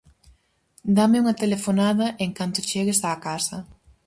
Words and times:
Dáme 0.97 1.17
unha 1.23 1.39
telefonada 1.43 2.07
en 2.23 2.31
canto 2.37 2.59
chegues 2.69 2.99
á 3.07 3.09
casa. 3.25 3.57